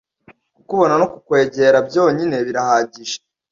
[0.55, 3.17] Kukubona no kukwegerabyonyine birahagije